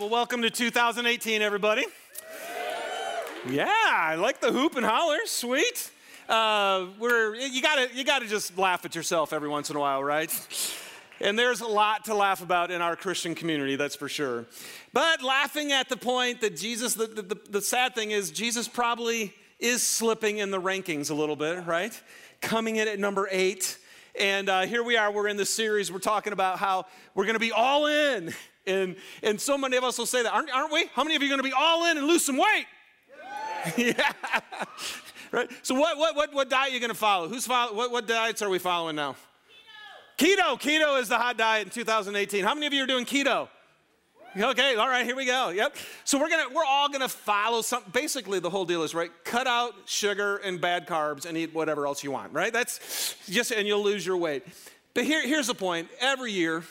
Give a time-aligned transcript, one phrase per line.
[0.00, 1.84] well, welcome to 2018, everybody.
[3.48, 5.18] Yeah, I like the hoop and holler.
[5.24, 5.90] Sweet.
[6.28, 10.02] Uh, we're you gotta you gotta just laugh at yourself every once in a while,
[10.02, 10.32] right?
[11.20, 14.46] And there's a lot to laugh about in our Christian community, that's for sure.
[14.92, 19.32] But laughing at the point that Jesus, the, the, the sad thing is, Jesus probably
[19.60, 21.98] is slipping in the rankings a little bit, right?
[22.40, 23.78] Coming in at number eight.
[24.18, 27.38] And uh, here we are, we're in this series, we're talking about how we're gonna
[27.38, 28.34] be all in.
[28.66, 30.86] And, and so many of us will say that, aren't, aren't we?
[30.94, 32.66] How many of you are gonna be all in and lose some weight?
[33.78, 34.10] Yeah.
[35.32, 35.50] right?
[35.62, 37.28] So, what, what, what, what diet are you gonna follow?
[37.28, 39.16] Who's follow, what, what diets are we following now?
[40.18, 40.60] Keto.
[40.60, 42.44] Keto is the hot diet in 2018.
[42.44, 43.48] How many of you are doing keto?
[44.36, 45.50] Okay, all right, here we go.
[45.50, 45.76] Yep.
[46.04, 49.46] So we're gonna we're all gonna follow some basically the whole deal is right, cut
[49.46, 52.52] out sugar and bad carbs and eat whatever else you want, right?
[52.52, 54.44] That's just and you'll lose your weight.
[54.92, 55.88] But here, here's the point.
[56.00, 56.64] Every year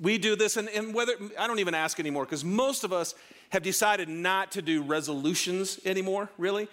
[0.00, 3.14] we do this, and, and whether I don't even ask anymore, because most of us
[3.50, 6.68] have decided not to do resolutions anymore, really.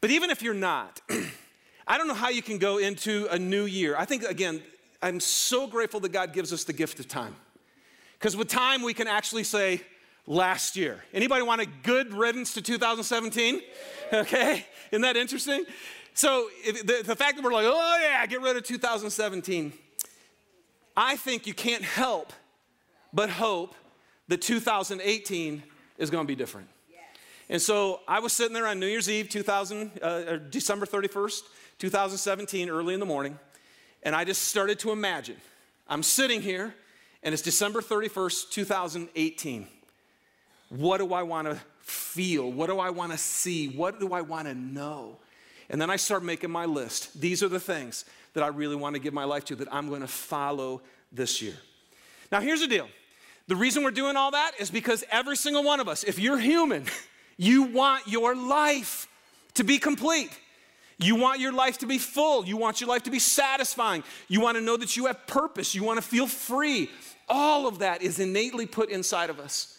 [0.00, 1.00] But even if you're not,
[1.86, 3.96] I don't know how you can go into a new year.
[3.98, 4.62] I think again,
[5.02, 7.36] I'm so grateful that God gives us the gift of time.
[8.18, 9.82] Because with time, we can actually say,
[10.26, 11.04] last year.
[11.12, 13.60] Anybody want a good riddance to 2017?
[14.12, 15.64] Okay, isn't that interesting?
[16.12, 19.72] So the, the fact that we're like, oh yeah, get rid of 2017,
[20.96, 22.32] I think you can't help
[23.14, 23.74] but hope
[24.28, 25.62] that 2018
[25.96, 26.68] is going to be different.
[27.48, 31.42] And so I was sitting there on New Year's Eve, 2000, uh, December 31st,
[31.78, 33.38] 2017, early in the morning,
[34.02, 35.36] and I just started to imagine.
[35.86, 36.74] I'm sitting here,
[37.22, 39.66] and it's December 31st, 2018.
[40.70, 42.50] What do I want to feel?
[42.50, 43.68] What do I want to see?
[43.68, 45.18] What do I want to know?
[45.68, 47.20] And then I start making my list.
[47.20, 49.88] These are the things that I really want to give my life to, that I'm
[49.88, 50.80] going to follow
[51.12, 51.54] this year.
[52.32, 52.88] Now, here's the deal
[53.46, 56.38] the reason we're doing all that is because every single one of us, if you're
[56.38, 56.86] human,
[57.36, 59.08] you want your life
[59.54, 60.30] to be complete.
[60.98, 62.46] You want your life to be full.
[62.46, 64.04] You want your life to be satisfying.
[64.28, 65.74] You want to know that you have purpose.
[65.74, 66.88] You want to feel free.
[67.28, 69.78] All of that is innately put inside of us.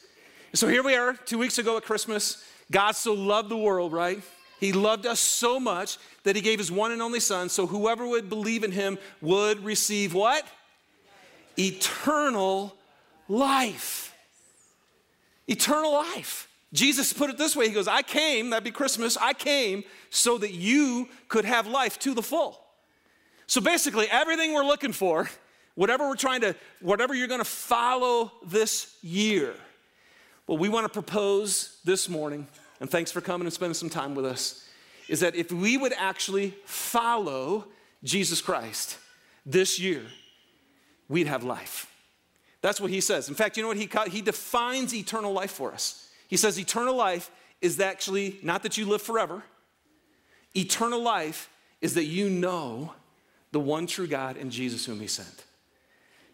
[0.54, 2.44] So here we are, two weeks ago at Christmas.
[2.72, 4.22] God so loved the world, right?
[4.60, 8.08] He loved us so much that he gave his one and only son, so whoever
[8.08, 10.46] would believe in him would receive what?
[11.58, 12.76] Eternal
[13.28, 14.14] life.
[15.48, 16.48] Eternal life.
[16.74, 20.38] Jesus put it this way He goes, I came, that'd be Christmas, I came so
[20.38, 22.60] that you could have life to the full.
[23.48, 25.30] So basically, everything we're looking for,
[25.76, 29.54] whatever we're trying to, whatever you're gonna follow this year,
[30.48, 32.48] what we wanna propose this morning,
[32.80, 34.68] and thanks for coming and spending some time with us,
[35.08, 37.66] is that if we would actually follow
[38.04, 38.98] Jesus Christ
[39.46, 40.02] this year,
[41.08, 41.88] we'd have life.
[42.66, 43.30] That's what he says.
[43.30, 46.10] In fact, you know what he, he defines eternal life for us.
[46.28, 47.30] He says eternal life
[47.62, 49.44] is actually not that you live forever.
[50.56, 51.48] Eternal life
[51.80, 52.96] is that you know
[53.52, 55.44] the one true God and Jesus whom he sent.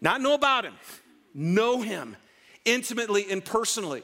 [0.00, 0.72] Not know about him,
[1.34, 2.16] know him
[2.64, 4.02] intimately and personally.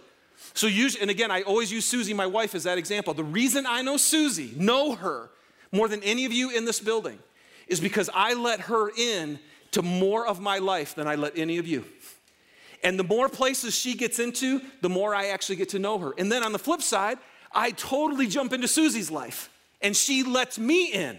[0.52, 3.14] So usually, and again, I always use Susie, my wife, as that example.
[3.14, 5.30] The reason I know Susie, know her
[5.72, 7.20] more than any of you in this building,
[7.68, 9.38] is because I let her in
[9.72, 11.84] to more of my life than I let any of you.
[12.82, 16.14] And the more places she gets into, the more I actually get to know her.
[16.16, 17.18] And then on the flip side,
[17.52, 19.50] I totally jump into Susie's life
[19.80, 21.18] and she lets me in.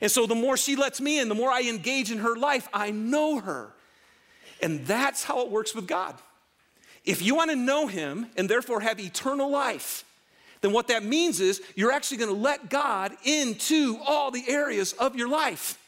[0.00, 2.68] And so the more she lets me in, the more I engage in her life,
[2.72, 3.72] I know her.
[4.62, 6.14] And that's how it works with God.
[7.04, 10.04] If you want to know him and therefore have eternal life,
[10.60, 14.92] then what that means is you're actually going to let God into all the areas
[14.94, 15.78] of your life.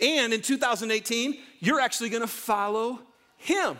[0.00, 3.00] And in 2018, you're actually going to follow
[3.38, 3.76] him.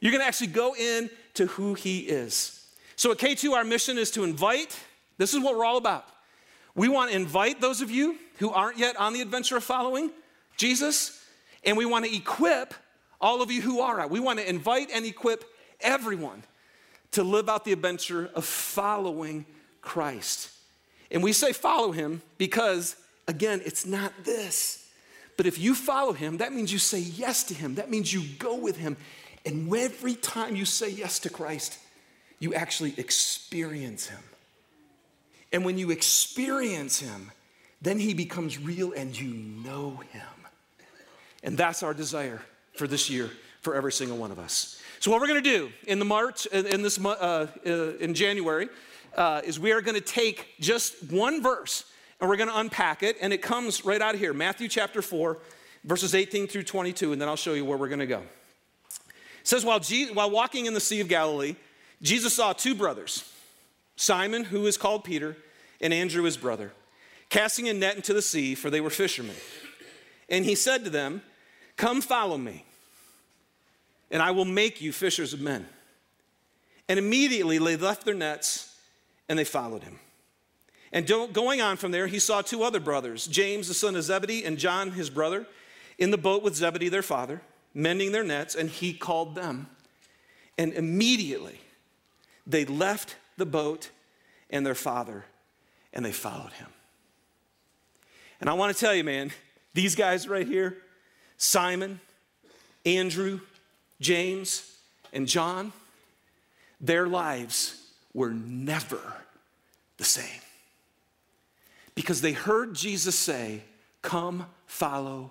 [0.00, 2.66] You're going to actually go in to who he is.
[2.96, 4.78] So at K2, our mission is to invite.
[5.18, 6.04] This is what we're all about.
[6.74, 10.10] We want to invite those of you who aren't yet on the adventure of following
[10.56, 11.24] Jesus,
[11.64, 12.74] and we want to equip
[13.20, 14.06] all of you who are.
[14.06, 15.44] We want to invite and equip
[15.80, 16.44] everyone
[17.12, 19.46] to live out the adventure of following
[19.80, 20.50] Christ.
[21.10, 22.96] And we say follow him because,
[23.26, 24.86] again, it's not this.
[25.36, 27.76] But if you follow him, that means you say yes to him.
[27.76, 28.96] That means you go with him.
[29.48, 31.78] And every time you say yes to Christ,
[32.38, 34.18] you actually experience Him.
[35.54, 37.32] And when you experience Him,
[37.80, 40.22] then He becomes real and you know Him.
[41.42, 42.42] And that's our desire
[42.76, 43.30] for this year
[43.62, 44.82] for every single one of us.
[45.00, 47.70] So, what we're going to do in the March, in this uh, uh,
[48.00, 48.68] in January,
[49.16, 51.84] uh, is we are going to take just one verse
[52.20, 53.16] and we're going to unpack it.
[53.22, 55.38] And it comes right out of here Matthew chapter 4,
[55.84, 57.12] verses 18 through 22.
[57.12, 58.22] And then I'll show you where we're going to go
[59.48, 61.56] says, while, Jesus, while walking in the Sea of Galilee,
[62.02, 63.24] Jesus saw two brothers,
[63.96, 65.36] Simon, who is called Peter,
[65.80, 66.72] and Andrew, his brother,
[67.30, 69.36] casting a net into the sea, for they were fishermen.
[70.28, 71.22] And he said to them,
[71.76, 72.64] Come follow me,
[74.10, 75.66] and I will make you fishers of men.
[76.88, 78.76] And immediately they left their nets
[79.28, 79.98] and they followed him.
[80.92, 84.44] And going on from there, he saw two other brothers, James, the son of Zebedee,
[84.44, 85.46] and John, his brother,
[85.98, 87.42] in the boat with Zebedee, their father,
[87.78, 89.68] mending their nets, and he called them.
[90.58, 91.60] And immediately
[92.44, 93.90] they left the boat
[94.50, 95.24] and their father,
[95.92, 96.66] and they followed him.
[98.40, 99.30] And I want to tell you, man,
[99.74, 100.76] these guys right here
[101.36, 102.00] Simon,
[102.84, 103.40] Andrew,
[104.00, 104.76] James,
[105.12, 105.72] and John
[106.80, 107.80] their lives
[108.12, 109.00] were never
[109.96, 110.40] the same.
[111.94, 113.62] Because they heard Jesus say,
[114.02, 115.30] Come follow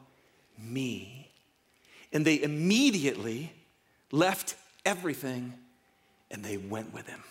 [0.57, 1.26] me.
[2.17, 3.53] And they immediately
[4.11, 5.53] left everything
[6.31, 7.23] and they went with him.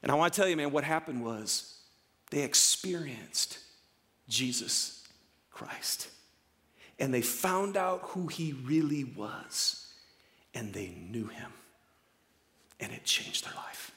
[0.00, 1.76] And I want to tell you, man, what happened was
[2.30, 3.58] they experienced
[4.28, 5.02] Jesus
[5.50, 6.06] Christ.
[7.00, 9.88] And they found out who he really was,
[10.54, 11.50] and they knew him.
[12.78, 13.90] And it changed their life.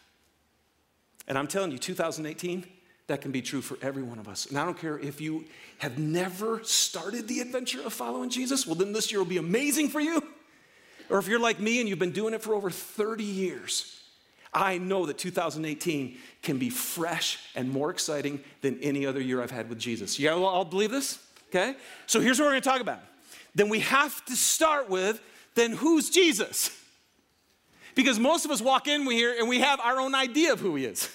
[1.27, 2.65] And I'm telling you, 2018,
[3.07, 4.45] that can be true for every one of us.
[4.48, 5.45] And I don't care if you
[5.80, 9.89] have never started the adventure of following Jesus, well, then this year will be amazing
[9.89, 10.21] for you.
[11.09, 13.98] Or if you're like me and you've been doing it for over 30 years,
[14.54, 19.51] I know that 2018 can be fresh and more exciting than any other year I've
[19.51, 20.19] had with Jesus.
[20.19, 21.19] You all believe this?
[21.50, 21.75] Okay?
[22.07, 23.00] So here's what we're gonna talk about.
[23.56, 25.21] Then we have to start with
[25.56, 26.69] then who's Jesus?
[27.95, 30.59] Because most of us walk in we here and we have our own idea of
[30.59, 31.09] who he is.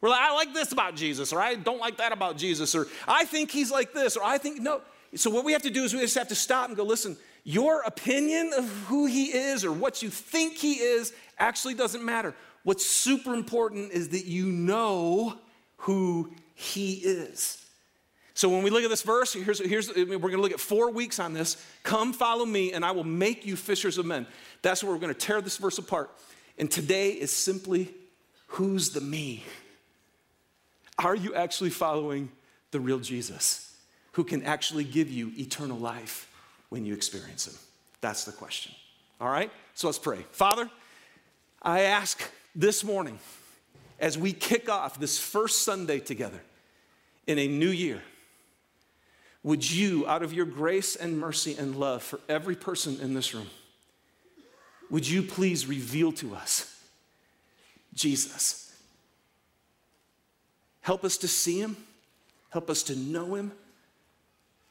[0.00, 2.86] We're like, I like this about Jesus, or I don't like that about Jesus, or
[3.08, 4.80] I think he's like this, or I think, no.
[5.14, 7.16] So what we have to do is we just have to stop and go, listen,
[7.44, 12.34] your opinion of who he is or what you think he is actually doesn't matter.
[12.64, 15.38] What's super important is that you know
[15.78, 17.64] who he is.
[18.34, 20.90] So when we look at this verse, here's, here's we're going to look at four
[20.90, 21.56] weeks on this.
[21.84, 24.26] Come follow me, and I will make you fishers of men.
[24.60, 26.10] That's where we're going to tear this verse apart.
[26.58, 27.94] And today is simply
[28.48, 29.44] who's the me?
[30.98, 32.30] Are you actually following
[32.70, 33.74] the real Jesus
[34.12, 36.30] who can actually give you eternal life
[36.70, 37.54] when you experience him?
[38.00, 38.72] That's the question.
[39.20, 39.50] All right?
[39.74, 40.24] So let's pray.
[40.32, 40.70] Father,
[41.62, 42.22] I ask
[42.54, 43.18] this morning
[43.98, 46.40] as we kick off this first Sunday together
[47.26, 48.02] in a new year
[49.46, 53.32] would you, out of your grace and mercy and love for every person in this
[53.32, 53.46] room,
[54.90, 56.82] would you please reveal to us
[57.94, 58.65] Jesus?
[60.86, 61.76] Help us to see him,
[62.50, 63.50] help us to know him,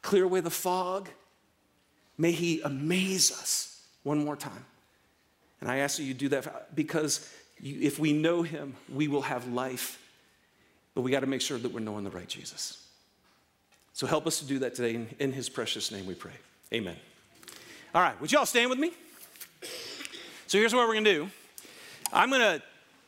[0.02, 1.10] clear away the fog.
[2.18, 4.64] May he amaze us one more time.
[5.60, 7.30] And I ask that you do that because
[7.60, 10.02] you, if we know him, we will have life.
[10.94, 12.82] But we got to make sure that we're knowing the right Jesus.
[13.92, 14.96] So help us to do that today.
[14.96, 16.32] In, in his precious name we pray.
[16.74, 16.96] Amen.
[17.94, 18.94] All right, would you all stand with me?
[20.48, 21.30] So here's what we're going to do.
[22.14, 22.62] I'm going to,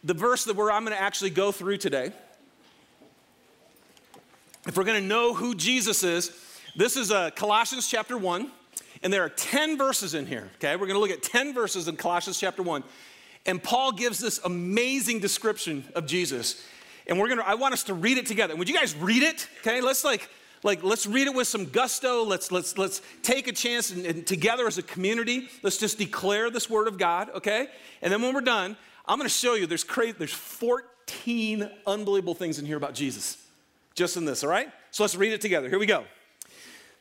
[0.03, 2.12] the verse that we're, I'm going to actually go through today.
[4.67, 6.29] If we're going to know who Jesus is,
[6.75, 8.51] this is uh, Colossians chapter 1,
[9.01, 10.75] and there are 10 verses in here, okay?
[10.75, 12.83] We're going to look at 10 verses in Colossians chapter 1.
[13.45, 16.62] And Paul gives this amazing description of Jesus.
[17.07, 18.57] And we're going to, I want us to read it together.
[18.57, 19.47] Would you guys read it?
[19.62, 20.29] Okay, let's like,
[20.63, 24.25] like let's read it with some gusto let's let's let's take a chance and, and,
[24.25, 27.67] together as a community let's just declare this word of god okay
[28.01, 32.33] and then when we're done i'm going to show you there's crazy there's 14 unbelievable
[32.33, 33.38] things in here about jesus
[33.98, 34.72] just in this all right?
[34.92, 35.68] So let's read it together.
[35.68, 36.06] Here we go.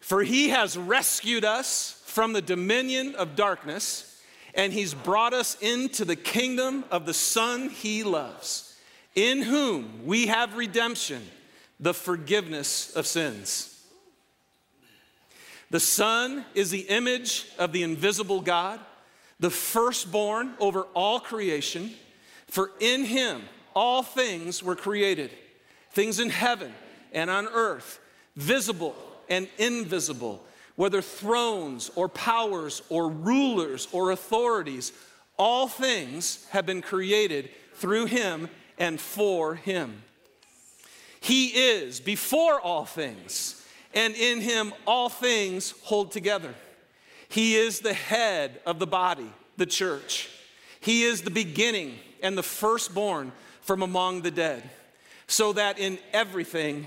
[0.01, 4.21] For he has rescued us from the dominion of darkness
[4.55, 8.75] and he's brought us into the kingdom of the son he loves
[9.15, 11.23] in whom we have redemption
[11.79, 13.73] the forgiveness of sins.
[15.71, 18.79] The Son is the image of the invisible God,
[19.41, 21.91] the firstborn over all creation,
[22.47, 23.43] for in him
[23.75, 25.33] all things were created,
[25.91, 26.73] things in heaven
[27.17, 27.99] and on earth,
[28.37, 28.95] visible
[29.29, 30.45] and invisible,
[30.77, 34.93] whether thrones or powers or rulers or authorities,
[35.39, 40.03] all things have been created through him and for him.
[41.21, 46.55] He is before all things, and in him all things hold together.
[47.31, 50.29] He is the head of the body, the church.
[50.81, 53.33] He is the beginning and the firstborn
[53.63, 54.69] from among the dead,
[55.27, 56.87] so that in everything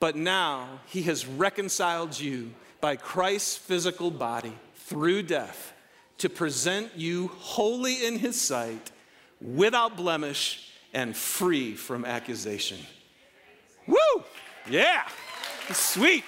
[0.00, 5.74] but now he has reconciled you by Christ's physical body through death
[6.18, 8.90] to present you holy in his sight,
[9.40, 12.78] without blemish, and free from accusation.
[13.86, 13.96] Woo!
[14.68, 15.06] Yeah!
[15.72, 16.24] Sweet.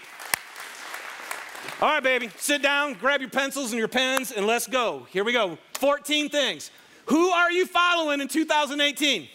[1.80, 5.06] All right, baby, sit down, grab your pencils and your pens, and let's go.
[5.10, 5.58] Here we go.
[5.74, 6.70] 14 things.
[7.06, 9.28] Who are you following in 2018?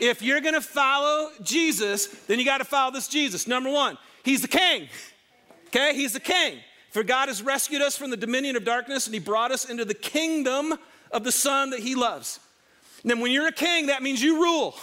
[0.00, 3.46] If you're gonna follow Jesus, then you gotta follow this Jesus.
[3.46, 4.88] Number one, he's the king.
[5.68, 6.58] Okay, he's the king.
[6.90, 9.84] For God has rescued us from the dominion of darkness and he brought us into
[9.84, 10.74] the kingdom
[11.12, 12.40] of the Son that he loves.
[13.02, 14.74] And then when you're a king, that means you rule.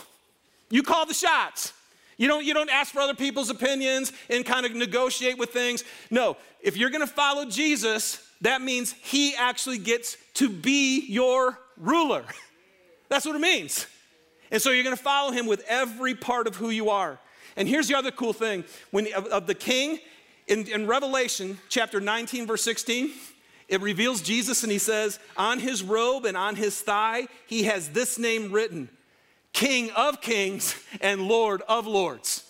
[0.70, 1.74] You call the shots.
[2.18, 5.84] You don't, you don't ask for other people's opinions and kind of negotiate with things.
[6.10, 12.24] No, if you're gonna follow Jesus, that means he actually gets to be your ruler.
[13.10, 13.86] That's what it means.
[14.51, 17.20] And so you're gonna follow him with every part of who you are.
[17.56, 20.00] And here's the other cool thing when, of, of the king,
[20.48, 23.12] in, in Revelation chapter 19, verse 16,
[23.68, 27.89] it reveals Jesus and he says, On his robe and on his thigh, he has
[27.89, 28.89] this name written
[29.54, 32.44] King of kings and Lord of lords.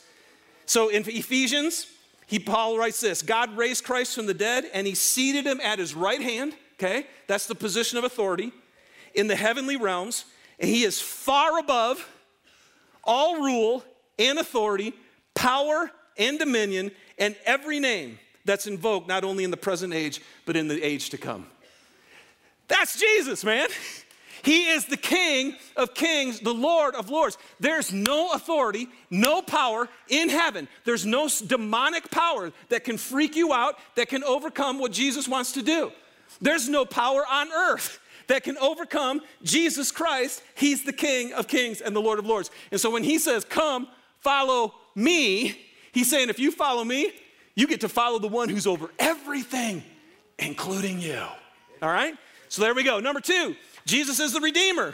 [0.66, 1.88] So in Ephesians,
[2.28, 5.80] he, Paul writes this God raised Christ from the dead and he seated him at
[5.80, 7.08] his right hand, okay?
[7.26, 8.52] That's the position of authority
[9.16, 10.26] in the heavenly realms,
[10.60, 12.08] and he is far above
[13.04, 13.84] all rule
[14.20, 14.94] and authority,
[15.36, 20.56] power and dominion, and every name that's invoked not only in the present age, but
[20.56, 21.48] in the age to come.
[22.68, 23.70] That's Jesus, man.
[24.44, 27.38] He is the King of kings, the Lord of lords.
[27.60, 30.68] There's no authority, no power in heaven.
[30.86, 35.54] There's no demonic power that can freak you out, that can overcome what Jesus wants
[35.54, 35.92] to do.
[36.40, 40.42] There's no power on earth that can overcome Jesus Christ.
[40.56, 42.52] He's the King of kings and the Lord of lords.
[42.72, 43.88] And so when he says, Come,
[44.20, 45.68] follow me,
[45.98, 47.12] He's saying, if you follow me,
[47.56, 49.84] you get to follow the one who's over everything,
[50.38, 51.24] including you.
[51.82, 52.14] All right?
[52.50, 53.00] So there we go.
[53.00, 53.56] Number two,
[53.88, 54.94] Jesus is the Redeemer.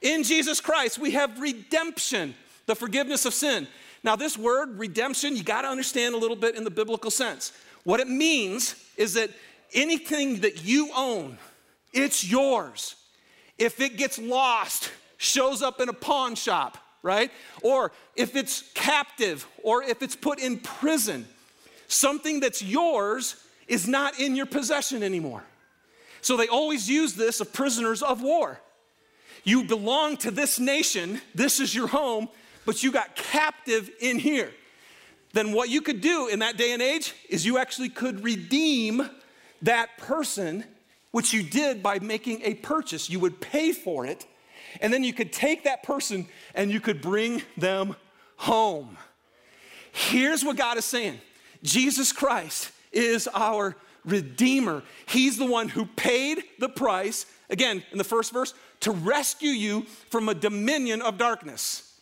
[0.00, 2.34] In Jesus Christ, we have redemption,
[2.64, 3.68] the forgiveness of sin.
[4.02, 7.52] Now, this word, redemption, you got to understand a little bit in the biblical sense.
[7.84, 9.28] What it means is that
[9.74, 11.36] anything that you own,
[11.92, 12.96] it's yours.
[13.58, 17.30] If it gets lost, shows up in a pawn shop, right?
[17.62, 21.26] Or if it's captive or if it's put in prison,
[21.88, 23.36] something that's yours
[23.68, 25.44] is not in your possession anymore.
[26.22, 28.60] So they always use this of prisoners of war.
[29.44, 32.28] You belong to this nation, this is your home,
[32.66, 34.52] but you got captive in here.
[35.32, 39.08] Then what you could do in that day and age is you actually could redeem
[39.62, 40.64] that person,
[41.10, 43.10] which you did by making a purchase.
[43.10, 44.26] You would pay for it
[44.80, 47.96] and then you could take that person and you could bring them
[48.36, 48.96] home.
[49.92, 51.20] Here's what God is saying
[51.62, 54.82] Jesus Christ is our Redeemer.
[55.06, 59.82] He's the one who paid the price, again, in the first verse, to rescue you
[60.08, 61.98] from a dominion of darkness,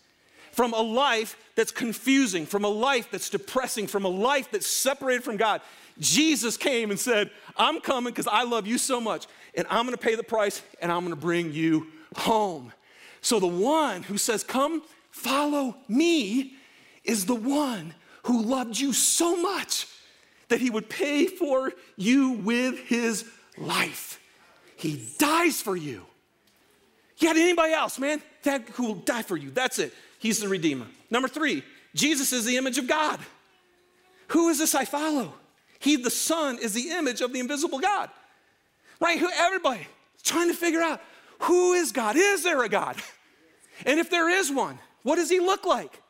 [0.52, 5.24] from a life that's confusing, from a life that's depressing, from a life that's separated
[5.24, 5.60] from God.
[5.98, 9.96] Jesus came and said, I'm coming because I love you so much, and I'm gonna
[9.96, 12.72] pay the price and I'm gonna bring you home.
[13.22, 16.52] So the one who says, Come, follow me,
[17.02, 19.88] is the one who loved you so much
[20.50, 23.24] that he would pay for you with his
[23.56, 24.20] life.
[24.76, 26.04] He dies for you.
[27.16, 29.50] You got anybody else, man, that who will die for you.
[29.50, 29.92] That's it.
[30.18, 30.86] He's the Redeemer.
[31.10, 31.62] Number three,
[31.94, 33.20] Jesus is the image of God.
[34.28, 35.34] Who is this I follow?
[35.78, 38.10] He, the Son, is the image of the invisible God.
[39.00, 39.18] Right?
[39.18, 39.86] Who everybody
[40.22, 41.00] trying to figure out
[41.40, 42.16] who is God?
[42.16, 42.96] Is there a God?
[43.86, 46.02] And if there is one, what does he look like?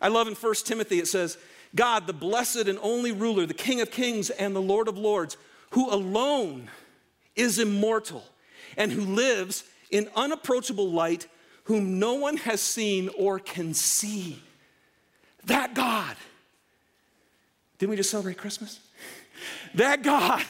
[0.00, 1.38] I love in 1 Timothy it says,
[1.74, 5.36] God, the blessed and only ruler, the King of kings and the Lord of lords,
[5.70, 6.70] who alone
[7.36, 8.24] is immortal
[8.76, 11.26] and who lives in unapproachable light,
[11.64, 14.42] whom no one has seen or can see.
[15.46, 16.16] That God.
[17.78, 18.80] Didn't we just celebrate Christmas?
[19.74, 20.42] That God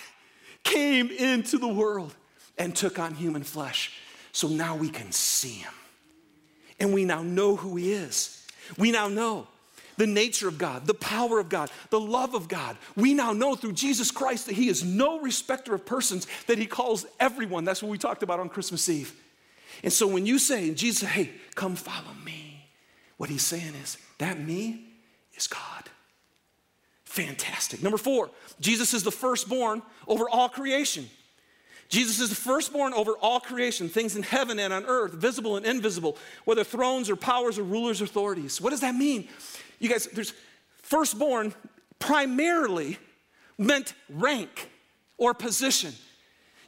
[0.62, 2.14] came into the world
[2.59, 3.92] and took on human flesh
[4.30, 5.73] so now we can see him.
[6.78, 8.47] And we now know who he is.
[8.78, 9.49] We now know
[9.97, 12.76] the nature of God, the power of God, the love of God.
[12.97, 16.66] We now know through Jesus Christ that he is no respecter of persons, that he
[16.66, 17.64] calls everyone.
[17.64, 19.14] That's what we talked about on Christmas Eve.
[19.83, 22.69] And so when you say, Jesus hey, come follow me,
[23.16, 24.87] what he's saying is, that me
[25.35, 25.90] is God.
[27.04, 27.83] Fantastic.
[27.83, 31.09] Number four, Jesus is the firstborn over all creation.
[31.88, 35.64] Jesus is the firstborn over all creation, things in heaven and on earth, visible and
[35.64, 38.61] invisible, whether thrones or powers or rulers or authorities.
[38.61, 39.28] What does that mean?
[39.78, 40.33] You guys, there's
[40.83, 41.54] firstborn
[41.99, 42.99] primarily
[43.59, 44.71] meant rank
[45.19, 45.93] or position.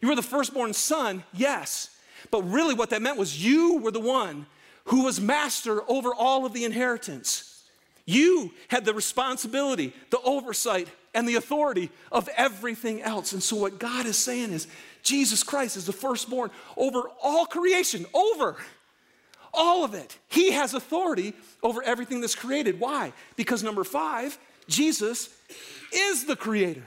[0.00, 1.90] You were the firstborn son, yes.
[2.30, 4.46] But really, what that meant was you were the one
[4.86, 7.64] who was master over all of the inheritance.
[8.04, 13.32] You had the responsibility, the oversight, and the authority of everything else.
[13.32, 14.68] And so, what God is saying is,
[15.02, 18.56] Jesus Christ is the firstborn over all creation, over
[19.52, 20.18] all of it.
[20.28, 21.32] He has authority
[21.62, 22.78] over everything that's created.
[22.78, 23.12] Why?
[23.34, 25.30] Because number five, Jesus
[25.92, 26.84] is the creator.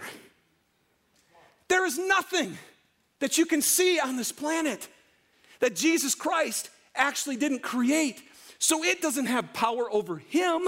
[1.68, 2.58] There is nothing
[3.20, 4.88] that you can see on this planet
[5.60, 8.22] that Jesus Christ actually didn't create.
[8.60, 10.68] So it doesn't have power over him.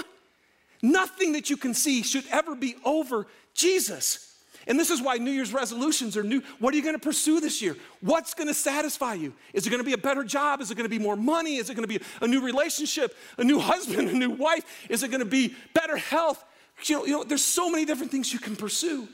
[0.82, 4.32] Nothing that you can see should ever be over Jesus.
[4.68, 6.42] And this is why New Year's resolutions are new.
[6.60, 7.76] What are you going to pursue this year?
[8.00, 9.34] What's going to satisfy you?
[9.54, 10.62] Is it going to be a better job?
[10.62, 11.58] Is it going to be more money?
[11.58, 14.64] Is it going to be a new relationship, a new husband, a new wife?
[14.90, 16.44] Is it going to be better health?
[16.84, 19.08] You know, you know, there's so many different things you can pursue,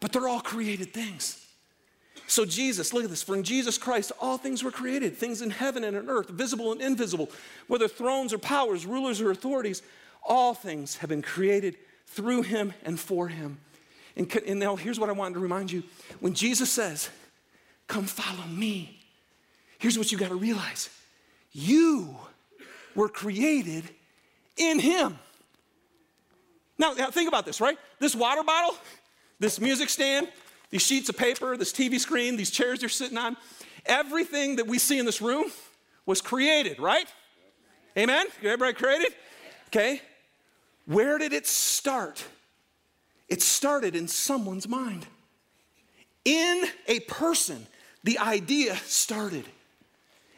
[0.00, 1.44] but they're all created things.
[2.30, 3.24] So, Jesus, look at this.
[3.24, 6.70] For in Jesus Christ, all things were created things in heaven and on earth, visible
[6.70, 7.28] and invisible,
[7.66, 9.82] whether thrones or powers, rulers or authorities,
[10.22, 13.58] all things have been created through him and for him.
[14.14, 15.82] And, and now, here's what I wanted to remind you
[16.20, 17.10] when Jesus says,
[17.88, 19.00] Come follow me,
[19.80, 20.88] here's what you got to realize
[21.50, 22.16] you
[22.94, 23.82] were created
[24.56, 25.18] in him.
[26.78, 27.76] Now, now, think about this, right?
[27.98, 28.76] This water bottle,
[29.40, 30.28] this music stand,
[30.70, 33.36] these sheets of paper, this TV screen, these chairs you're sitting on,
[33.86, 35.50] everything that we see in this room
[36.06, 37.06] was created, right?
[37.96, 38.26] Amen?
[38.42, 39.12] Everybody created?
[39.68, 40.00] Okay.
[40.86, 42.24] Where did it start?
[43.28, 45.06] It started in someone's mind.
[46.24, 47.66] In a person,
[48.02, 49.44] the idea started.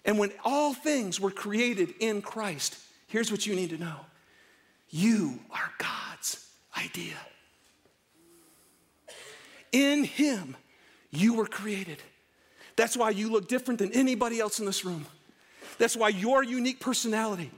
[0.05, 3.97] And when all things were created in Christ, here's what you need to know
[4.91, 7.17] you are God's idea.
[9.73, 10.57] In Him,
[11.11, 11.99] you were created.
[12.77, 15.07] That's why you look different than anybody else in this room.
[15.79, 17.51] That's why your unique personality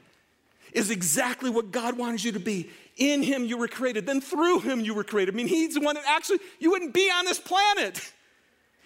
[0.73, 2.71] is exactly what God wanted you to be.
[2.97, 4.07] In Him, you were created.
[4.07, 5.35] Then through Him, you were created.
[5.35, 8.01] I mean, He's the one that actually, you wouldn't be on this planet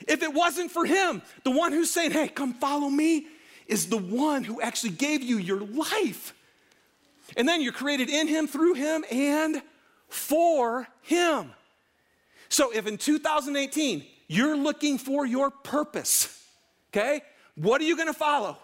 [0.06, 1.22] if it wasn't for Him.
[1.44, 3.26] The one who's saying, hey, come follow me,
[3.66, 6.34] is the one who actually gave you your life.
[7.36, 9.60] And then you're created in Him, through Him, and
[10.08, 11.52] for Him.
[12.48, 16.42] So if in 2018 you're looking for your purpose,
[16.90, 17.22] okay,
[17.56, 18.56] what are you gonna follow?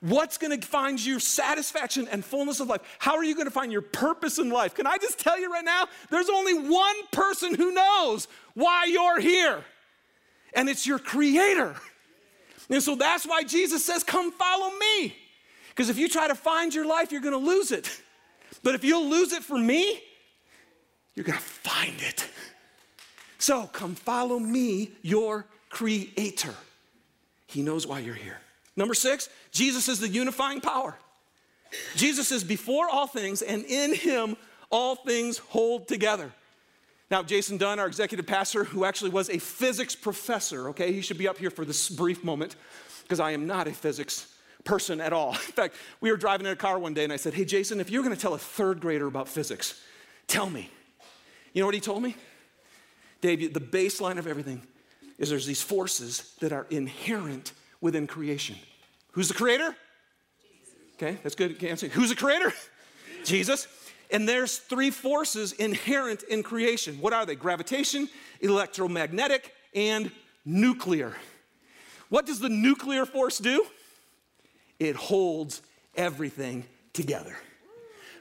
[0.00, 2.82] What's gonna find you satisfaction and fullness of life?
[2.98, 4.74] How are you gonna find your purpose in life?
[4.74, 9.20] Can I just tell you right now, there's only one person who knows why you're
[9.20, 9.64] here,
[10.52, 11.74] and it's your creator.
[12.70, 15.16] And so that's why Jesus says, Come follow me.
[15.68, 18.00] Because if you try to find your life, you're gonna lose it.
[18.62, 20.00] But if you'll lose it for me,
[21.14, 22.28] you're gonna find it.
[23.44, 26.54] So come follow me, your creator.
[27.46, 28.38] He knows why you're here.
[28.74, 30.96] Number six, Jesus is the unifying power.
[31.94, 34.38] Jesus is before all things, and in him
[34.70, 36.32] all things hold together.
[37.10, 41.18] Now, Jason Dunn, our executive pastor, who actually was a physics professor, okay, he should
[41.18, 42.56] be up here for this brief moment
[43.02, 44.26] because I am not a physics
[44.64, 45.32] person at all.
[45.32, 47.78] In fact, we were driving in a car one day and I said, Hey, Jason,
[47.78, 49.82] if you're gonna tell a third grader about physics,
[50.28, 50.70] tell me.
[51.52, 52.16] You know what he told me?
[53.24, 54.60] Dave, the baseline of everything
[55.16, 58.54] is there's these forces that are inherent within creation.
[59.12, 59.74] Who's the creator?
[60.96, 61.88] Okay, that's good answer.
[61.88, 62.52] Who's the creator?
[63.24, 63.66] Jesus.
[64.10, 67.00] And there's three forces inherent in creation.
[67.00, 67.34] What are they?
[67.34, 68.10] Gravitation,
[68.42, 70.10] electromagnetic, and
[70.44, 71.16] nuclear.
[72.10, 73.64] What does the nuclear force do?
[74.78, 75.62] It holds
[75.96, 77.38] everything together.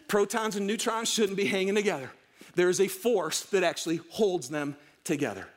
[0.08, 2.10] Protons and neutrons shouldn't be hanging together.
[2.56, 5.48] There is a force that actually holds them together.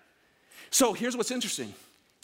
[0.70, 1.74] So here's what's interesting.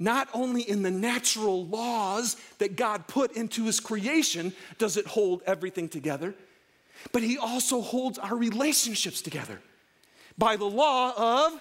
[0.01, 5.43] Not only in the natural laws that God put into his creation does it hold
[5.47, 6.35] everything together,
[7.13, 9.61] but he also holds our relationships together
[10.39, 11.61] by the law of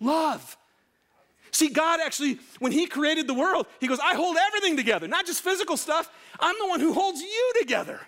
[0.00, 0.56] love.
[1.56, 5.24] See, God actually, when He created the world, He goes, I hold everything together, not
[5.24, 6.10] just physical stuff.
[6.38, 8.00] I'm the one who holds you together.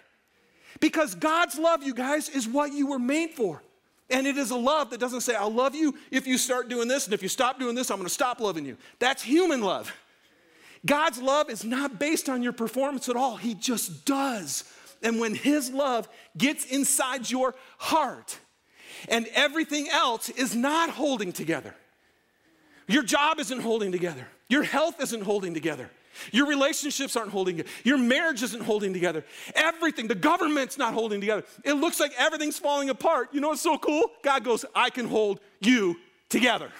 [0.81, 3.63] Because God's love, you guys, is what you were made for.
[4.11, 6.89] And it is a love that doesn't say, I'll love you if you start doing
[6.89, 8.77] this, and if you stop doing this, I'm gonna stop loving you.
[8.99, 9.93] That's human love.
[10.87, 14.65] God's love is not based on your performance at all, He just does.
[15.03, 18.39] And when His love gets inside your heart,
[19.09, 21.75] and everything else is not holding together,
[22.87, 25.91] your job isn't holding together, your health isn't holding together.
[26.33, 27.75] Your relationships aren't holding together.
[27.85, 29.25] Your marriage isn't holding together.
[29.55, 31.45] Everything, the government's not holding together.
[31.65, 33.29] It looks like everything's falling apart.
[33.33, 34.11] You know what's so cool?
[34.23, 35.97] God goes, I can hold you
[36.29, 36.71] together.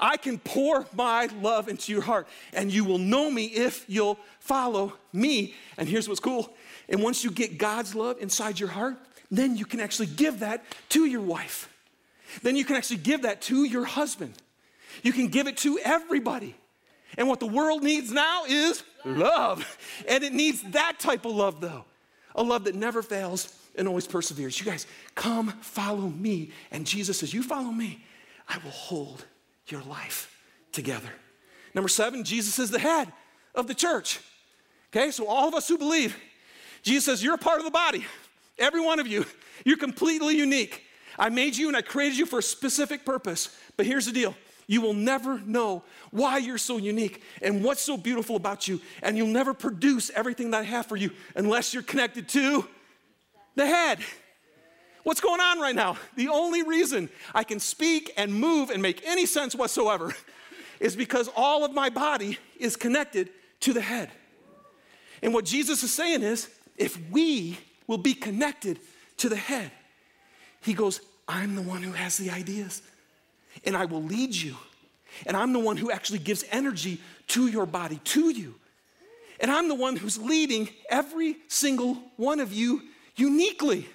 [0.00, 4.18] I can pour my love into your heart, and you will know me if you'll
[4.38, 5.54] follow me.
[5.76, 6.54] And here's what's cool.
[6.88, 8.96] And once you get God's love inside your heart,
[9.30, 11.68] then you can actually give that to your wife.
[12.42, 14.34] Then you can actually give that to your husband.
[15.02, 16.54] You can give it to everybody.
[17.18, 19.78] And what the world needs now is love.
[20.08, 21.84] And it needs that type of love, though
[22.38, 24.58] a love that never fails and always perseveres.
[24.58, 26.52] You guys, come follow me.
[26.70, 28.04] And Jesus says, You follow me,
[28.48, 29.24] I will hold
[29.66, 30.34] your life
[30.72, 31.10] together.
[31.74, 33.12] Number seven, Jesus is the head
[33.54, 34.20] of the church.
[34.90, 36.16] Okay, so all of us who believe,
[36.82, 38.06] Jesus says, You're a part of the body.
[38.58, 39.26] Every one of you,
[39.64, 40.84] you're completely unique.
[41.18, 43.56] I made you and I created you for a specific purpose.
[43.76, 44.36] But here's the deal
[44.68, 48.80] you will never know why you're so unique and what's so beautiful about you.
[49.02, 52.68] And you'll never produce everything that I have for you unless you're connected to
[53.56, 53.98] the head.
[55.04, 55.96] What's going on right now?
[56.16, 60.14] The only reason I can speak and move and make any sense whatsoever
[60.80, 64.10] is because all of my body is connected to the head.
[65.22, 68.80] And what Jesus is saying is if we will be connected
[69.16, 69.72] to the head,
[70.60, 72.82] he goes, I'm the one who has the ideas,
[73.64, 74.56] and I will lead you.
[75.26, 78.54] And I'm the one who actually gives energy to your body, to you.
[79.40, 82.82] And I'm the one who's leading every single one of you
[83.16, 83.86] uniquely.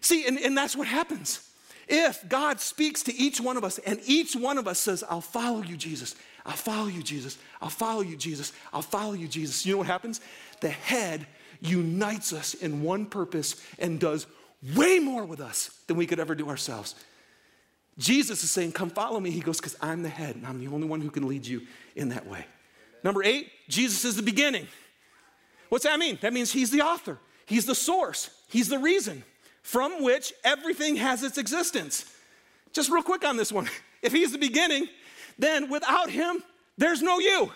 [0.00, 1.40] See, and, and that's what happens.
[1.88, 5.20] If God speaks to each one of us and each one of us says, I'll
[5.20, 9.64] follow you, Jesus, I'll follow you, Jesus, I'll follow you, Jesus, I'll follow you, Jesus,
[9.64, 10.20] you know what happens?
[10.60, 11.26] The head
[11.60, 14.26] unites us in one purpose and does
[14.74, 16.96] way more with us than we could ever do ourselves.
[17.98, 19.30] Jesus is saying, Come follow me.
[19.30, 21.62] He goes, Because I'm the head and I'm the only one who can lead you
[21.94, 22.44] in that way.
[23.02, 24.66] Number eight, Jesus is the beginning.
[25.68, 26.18] What's that mean?
[26.22, 29.24] That means he's the author, he's the source, he's the reason
[29.62, 32.04] from which everything has its existence.
[32.72, 33.68] Just real quick on this one.
[34.02, 34.88] If he's the beginning,
[35.36, 36.40] then without him,
[36.78, 37.50] there's no you.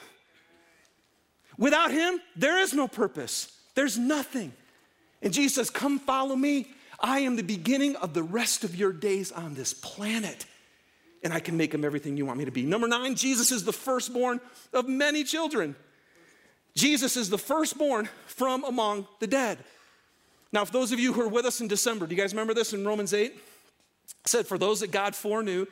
[1.59, 3.57] Without him, there is no purpose.
[3.74, 4.53] There's nothing.
[5.22, 6.72] And Jesus says, Come follow me.
[7.00, 10.46] I am the beginning of the rest of your days on this planet.
[11.22, 12.62] And I can make him everything you want me to be.
[12.62, 14.40] Number nine, Jesus is the firstborn
[14.72, 15.76] of many children.
[16.74, 19.58] Jesus is the firstborn from among the dead.
[20.52, 22.54] Now, for those of you who were with us in December, do you guys remember
[22.54, 23.32] this in Romans 8?
[23.32, 23.40] It
[24.24, 25.66] said, For those that God foreknew,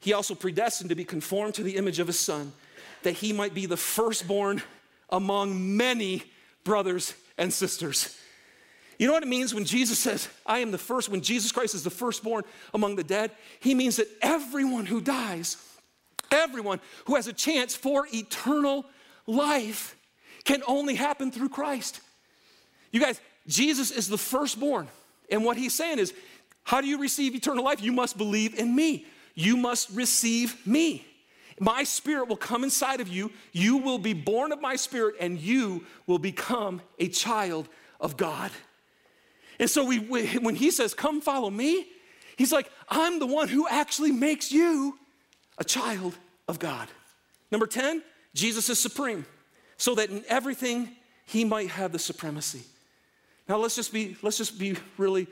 [0.00, 2.52] he also predestined to be conformed to the image of his son,
[3.02, 4.62] that he might be the firstborn
[5.10, 6.22] among many
[6.62, 8.18] brothers and sisters.
[8.98, 11.74] You know what it means when Jesus says, I am the first, when Jesus Christ
[11.74, 13.30] is the firstborn among the dead?
[13.60, 15.56] He means that everyone who dies,
[16.30, 18.86] everyone who has a chance for eternal
[19.26, 19.96] life,
[20.44, 22.00] can only happen through Christ.
[22.92, 24.88] You guys, Jesus is the firstborn.
[25.30, 26.12] And what he's saying is,
[26.62, 27.82] how do you receive eternal life?
[27.82, 29.06] You must believe in me.
[29.34, 31.04] You must receive me.
[31.58, 33.32] My spirit will come inside of you.
[33.52, 37.68] You will be born of my spirit, and you will become a child
[38.00, 38.50] of God.
[39.58, 41.86] And so, we, when he says, Come follow me,
[42.36, 44.98] he's like, I'm the one who actually makes you
[45.58, 46.16] a child
[46.48, 46.88] of God.
[47.50, 48.02] Number 10,
[48.34, 49.24] Jesus is supreme,
[49.76, 50.90] so that in everything
[51.26, 52.62] he might have the supremacy.
[53.48, 55.26] Now let's just be, let's just be really,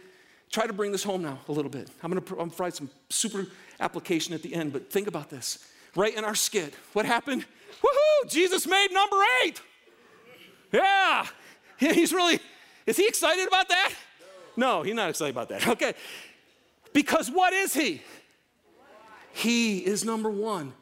[0.51, 1.89] try to bring this home now a little bit.
[2.03, 3.47] I'm gonna I'm provide some super
[3.81, 5.67] application at the end, but think about this.
[5.97, 7.45] Right in our skit, what happened?
[7.83, 8.31] Woohoo!
[8.31, 9.61] Jesus made number eight.
[10.73, 11.27] Yeah.
[11.79, 12.39] He's really,
[12.87, 13.93] is he excited about that?
[14.57, 15.67] No, he's not excited about that.
[15.73, 15.95] Okay.
[16.93, 18.03] Because what is he?
[19.33, 20.75] He is number one.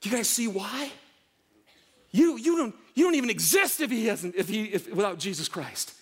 [0.00, 0.90] Do you guys see why?
[2.10, 5.46] You, you, don't, you don't even exist if he hasn't, if he, if, without Jesus
[5.46, 5.92] Christ.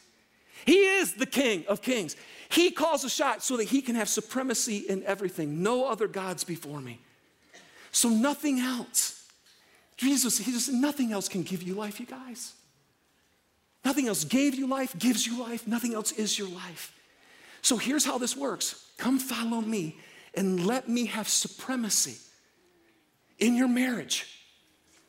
[0.65, 2.15] He is the King of kings.
[2.49, 5.63] He calls a shot so that he can have supremacy in everything.
[5.63, 7.01] No other gods before me.
[7.91, 9.27] So nothing else.
[9.97, 12.53] Jesus, he just nothing else can give you life, you guys.
[13.89, 15.67] Nothing else gave you life, gives you life.
[15.67, 16.93] Nothing else is your life.
[17.63, 19.97] So here's how this works come follow me
[20.35, 22.19] and let me have supremacy
[23.39, 24.27] in your marriage,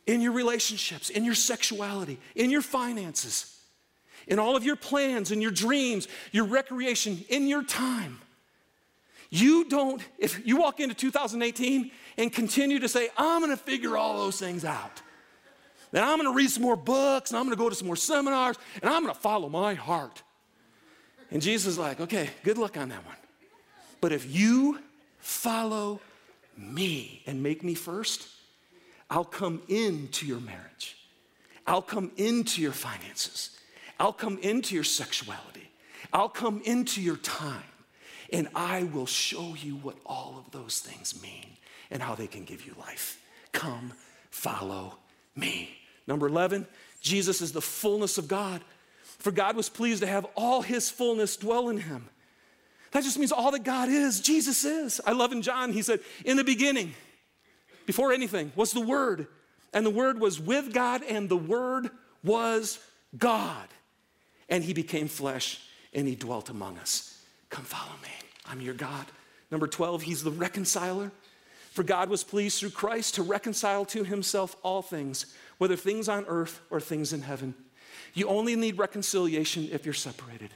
[0.08, 3.60] in your relationships, in your sexuality, in your finances
[4.30, 8.20] in all of your plans and your dreams, your recreation, in your time.
[9.30, 14.18] You don't, if you walk into 2018 and continue to say, I'm gonna figure all
[14.18, 15.02] those things out,
[15.94, 17.88] and I'm going to read some more books, and I'm going to go to some
[17.88, 20.22] more seminars, and I'm going to follow my heart.
[21.32, 23.16] And Jesus is like, okay, good luck on that one.
[24.02, 24.80] But if you
[25.20, 26.00] follow
[26.58, 28.28] me and make me first,
[29.10, 30.98] I'll come into your marriage.
[31.66, 33.58] I'll come into your finances.
[34.00, 35.70] I'll come into your sexuality.
[36.14, 37.64] I'll come into your time.
[38.32, 41.46] And I will show you what all of those things mean
[41.92, 43.22] and how they can give you life.
[43.52, 43.94] Come,
[44.30, 44.98] follow
[45.40, 45.70] me.
[46.08, 46.68] Number 11,
[47.02, 48.62] Jesus is the fullness of God.
[49.20, 52.10] For God was pleased to have all his fullness dwell in him.
[52.92, 55.00] That just means all that God is, Jesus is.
[55.06, 56.94] I love in John, he said, In the beginning,
[57.86, 59.28] before anything, was the Word.
[59.74, 61.90] And the Word was with God, and the Word
[62.24, 62.80] was
[63.18, 63.68] God.
[64.48, 65.62] And he became flesh
[65.94, 67.24] and he dwelt among us.
[67.50, 68.10] Come follow me.
[68.46, 69.06] I'm your God.
[69.52, 71.12] Number 12, he's the reconciler.
[71.80, 75.28] For God was pleased through Christ to reconcile to himself all things,
[75.60, 77.56] whether things on earth or things in heaven.
[78.14, 80.50] You only need reconciliation if you're separated.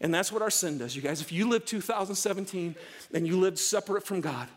[0.00, 1.20] And that's what our sin does, you guys.
[1.20, 2.74] If you lived 2017
[3.14, 4.48] and you lived separate from God,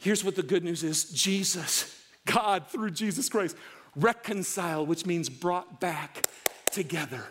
[0.00, 3.56] here's what the good news is Jesus, God through Jesus Christ,
[3.94, 6.26] reconciled, which means brought back
[6.72, 7.22] together.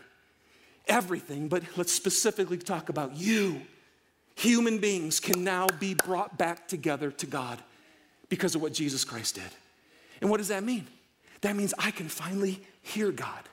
[0.87, 3.61] Everything, but let's specifically talk about you.
[4.35, 7.61] Human beings can now be brought back together to God
[8.31, 9.43] because of what Jesus Christ did.
[10.21, 10.87] And what does that mean?
[11.41, 13.43] That means I can finally hear God.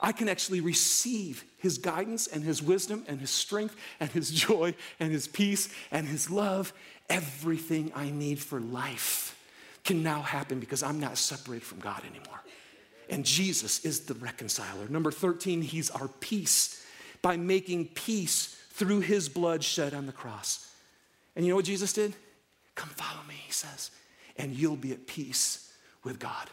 [0.00, 4.74] I can actually receive his guidance and his wisdom and his strength and his joy
[4.98, 6.72] and his peace and his love.
[7.10, 9.38] Everything I need for life
[9.84, 12.40] can now happen because I'm not separated from God anymore.
[13.10, 14.88] And Jesus is the reconciler.
[14.88, 16.84] Number 13, he's our peace
[17.20, 20.72] by making peace through his blood shed on the cross.
[21.36, 22.14] And you know what Jesus did?
[22.74, 23.90] Come follow me, he says,
[24.38, 25.72] and you'll be at peace
[26.04, 26.48] with God.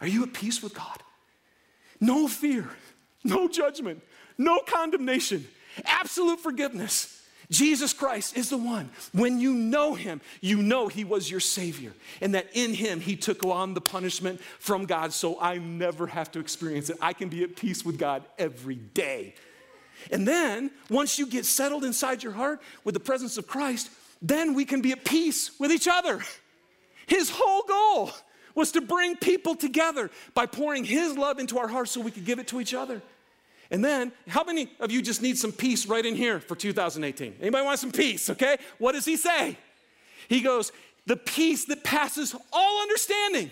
[0.00, 1.02] Are you at peace with God?
[2.00, 2.68] No fear,
[3.24, 4.02] no judgment,
[4.36, 5.46] no condemnation,
[5.84, 7.14] absolute forgiveness.
[7.50, 8.90] Jesus Christ is the one.
[9.12, 13.16] When you know him, you know he was your Savior, and that in him he
[13.16, 16.98] took on the punishment from God so I never have to experience it.
[17.00, 19.34] I can be at peace with God every day.
[20.12, 24.54] And then, once you get settled inside your heart with the presence of Christ, then
[24.54, 26.20] we can be at peace with each other.
[27.08, 28.12] His whole goal
[28.54, 32.24] was to bring people together by pouring His love into our hearts so we could
[32.24, 33.02] give it to each other.
[33.70, 37.36] And then, how many of you just need some peace right in here for 2018?
[37.40, 38.56] Anybody want some peace, okay?
[38.78, 39.58] What does he say?
[40.28, 40.72] He goes,
[41.06, 43.50] the peace that passes all understanding.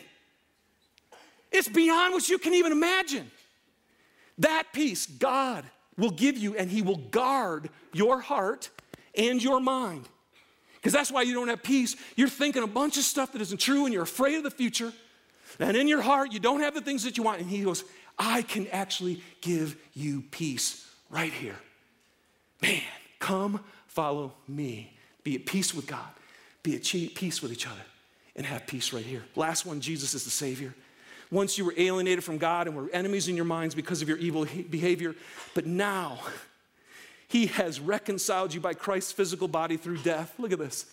[1.51, 3.31] It's beyond what you can even imagine.
[4.39, 5.65] That peace God
[5.97, 8.69] will give you, and He will guard your heart
[9.17, 10.07] and your mind.
[10.87, 11.97] Because that's why you don't have peace.
[12.15, 14.93] You're thinking a bunch of stuff that isn't true and you're afraid of the future.
[15.59, 17.41] And in your heart, you don't have the things that you want.
[17.41, 17.83] And he goes,
[18.17, 21.57] I can actually give you peace right here.
[22.63, 22.83] Man,
[23.19, 24.97] come follow me.
[25.25, 26.07] Be at peace with God,
[26.63, 27.83] be at peace with each other,
[28.37, 29.25] and have peace right here.
[29.35, 30.73] Last one Jesus is the Savior.
[31.33, 34.19] Once you were alienated from God and were enemies in your minds because of your
[34.19, 35.17] evil behavior,
[35.53, 36.21] but now,
[37.29, 40.35] he has reconciled you by Christ's physical body through death.
[40.39, 40.87] Look at this.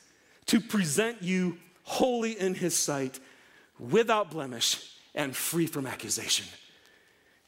[0.47, 3.19] To present you holy in his sight,
[3.79, 6.45] without blemish, and free from accusation.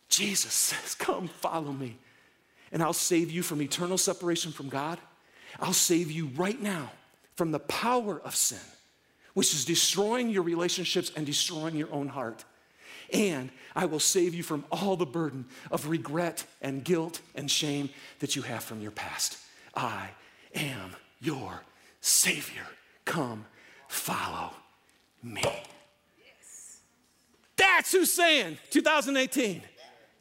[0.10, 1.98] Jesus says, Come follow me,
[2.72, 5.00] and I'll save you from eternal separation from God.
[5.60, 6.92] I'll save you right now
[7.36, 8.60] from the power of sin,
[9.34, 12.44] which is destroying your relationships and destroying your own heart
[13.12, 17.90] and I will save you from all the burden of regret and guilt and shame
[18.20, 19.38] that you have from your past.
[19.76, 20.10] I
[20.54, 21.62] am your
[22.02, 22.66] Savior.
[23.04, 23.46] Come,
[23.88, 24.52] follow
[25.22, 25.42] me.
[25.44, 26.80] Yes.
[27.58, 29.62] That's who's saying 2018.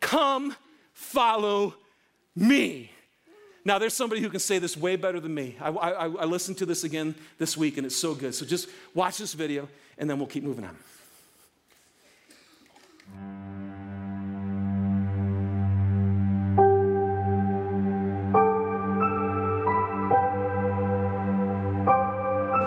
[0.00, 0.54] Come,
[0.92, 1.74] follow
[2.34, 2.90] me.
[3.64, 5.56] Now, there's somebody who can say this way better than me.
[5.58, 8.34] I, I, I listened to this again this week, and it's so good.
[8.34, 10.76] So just watch this video, and then we'll keep moving on.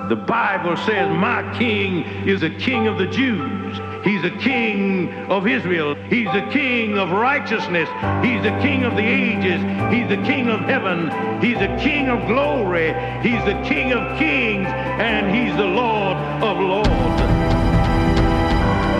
[0.10, 3.78] The Bible says, My king is a king of the Jews.
[4.06, 5.96] He's a king of Israel.
[5.96, 7.90] He's a king of righteousness.
[8.24, 9.62] He's the king of the ages.
[9.94, 11.12] He's the king of heaven.
[11.42, 12.94] He's the king of glory.
[13.22, 14.68] He's the king of kings.
[14.68, 16.90] And he's the Lord of lords.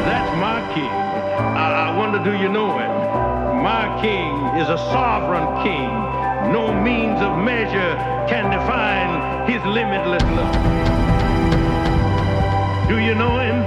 [0.04, 1.07] That's my king.
[1.98, 2.92] Wonder, do you know him?
[3.64, 4.32] My king
[4.62, 5.90] is a sovereign king.
[6.54, 7.96] No means of measure
[8.30, 10.54] can define his limitless love.
[12.88, 13.58] Do you know him?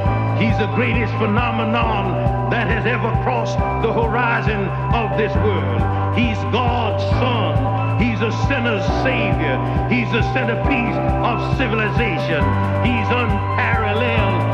[0.41, 4.63] He's the greatest phenomenon that has ever crossed the horizon
[4.95, 5.83] of this world.
[6.17, 7.99] He's God's Son.
[7.99, 9.59] He's a sinner's Savior.
[9.91, 12.47] He's the centerpiece of civilization.
[12.87, 14.50] He's unparalleled.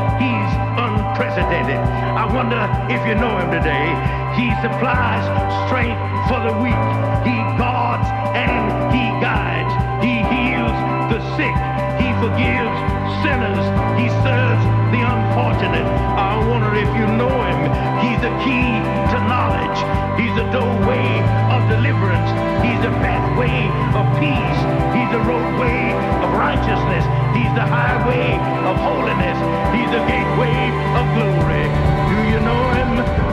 [1.37, 1.77] Unprecedented.
[1.77, 2.57] I wonder
[2.89, 3.93] if you know him today.
[4.33, 5.21] He supplies
[5.67, 6.73] strength for the weak.
[7.21, 9.69] He guards and he guides.
[10.01, 10.73] He heals
[11.13, 11.53] the sick.
[12.01, 12.73] He forgives
[13.21, 13.65] sinners.
[14.01, 15.87] He serves the unfortunate.
[16.15, 17.59] I wonder if you know him.
[17.99, 18.71] He's the key
[19.11, 19.79] to knowledge.
[20.15, 21.07] He's the doorway
[21.51, 22.31] of deliverance.
[22.63, 23.67] He's the pathway
[23.99, 24.59] of peace.
[24.95, 25.91] He's the roadway
[26.23, 27.03] of righteousness.
[27.35, 29.39] He's the highway of holiness.
[29.75, 31.65] He's the gateway of glory.
[32.07, 33.26] Do you know him?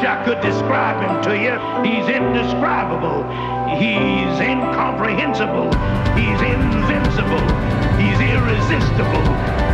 [0.00, 1.54] Wish I could describe him to you.
[1.84, 3.20] He's indescribable.
[3.76, 5.68] He's incomprehensible.
[6.16, 7.44] He's invincible.
[8.00, 9.26] He's irresistible.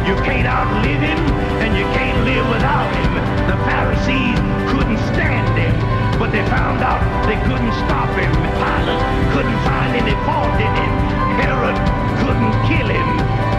[0.02, 1.20] You can't outlive him,
[1.62, 3.12] and you can't live without him.
[3.46, 4.38] The Pharisees
[4.74, 5.74] couldn't stand him,
[6.18, 8.32] but they found out they couldn't stop him.
[8.58, 10.94] Pilate couldn't find any fault in him.
[11.38, 11.78] Herod
[12.18, 13.08] couldn't kill him.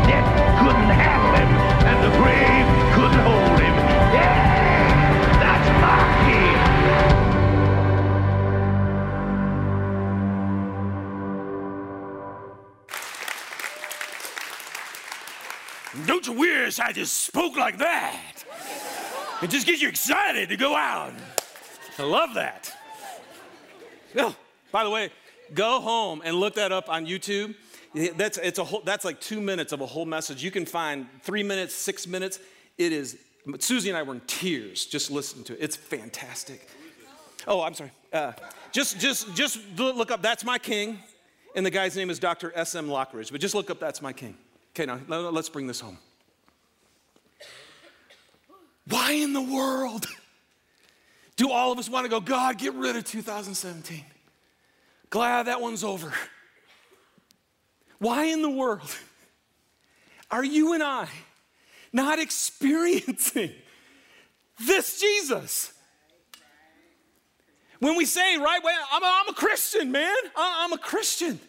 [0.03, 0.27] Death
[0.59, 1.51] couldn't handle him,
[1.87, 3.75] and the grave couldn't hold him.
[4.11, 4.46] Yeah.
[16.05, 18.43] Don't you wish I just spoke like that?
[19.41, 21.13] It just gets you excited to go out.
[21.97, 22.73] I love that.
[24.15, 24.35] Oh,
[24.71, 25.09] by the way,
[25.53, 27.55] go home and look that up on YouTube.
[28.15, 30.43] That's, it's a whole, that's like two minutes of a whole message.
[30.43, 32.39] You can find three minutes, six minutes.
[32.77, 33.17] It is,
[33.59, 35.59] Susie and I were in tears just listening to it.
[35.61, 36.67] It's fantastic.
[37.47, 37.91] Oh, I'm sorry.
[38.11, 38.33] Uh,
[38.73, 40.99] just, just, just look up That's My King.
[41.55, 42.51] And the guy's name is Dr.
[42.53, 42.87] S.M.
[42.87, 43.31] Lockridge.
[43.31, 44.37] But just look up That's My King.
[44.71, 45.97] Okay, now let- let's bring this home.
[48.89, 50.05] Why in the world
[51.35, 54.03] do all of us want to go, God, get rid of 2017?
[55.09, 56.13] Glad that one's over.
[57.99, 58.95] Why in the world
[60.29, 61.07] are you and I
[61.91, 63.51] not experiencing
[64.59, 65.73] this Jesus?
[67.79, 71.39] When we say, right, well, I'm a, I'm a Christian, man, I- I'm a Christian.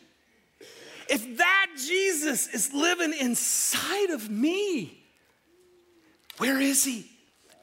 [1.09, 5.03] If that Jesus is living inside of me,
[6.37, 7.11] where is he?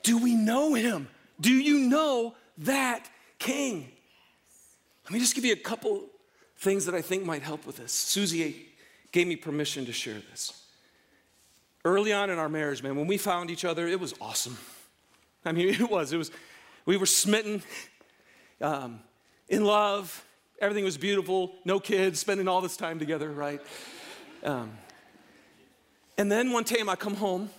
[0.04, 1.08] Do we know him?
[1.39, 3.91] Do you know that king?
[5.04, 6.04] Let me just give you a couple
[6.58, 7.91] things that I think might help with this.
[7.91, 8.65] Susie
[9.12, 10.63] gave me permission to share this.
[11.84, 14.58] Early on in our marriage, man, when we found each other, it was awesome.
[15.45, 16.12] I mean, it was.
[16.12, 16.32] It was.
[16.88, 17.62] We were smitten,
[18.62, 19.00] um,
[19.50, 20.24] in love.
[20.60, 21.54] Everything was beautiful.
[21.65, 23.62] No kids, spending all this time together, right?
[24.44, 24.72] Um,
[26.18, 27.50] and then one time I come home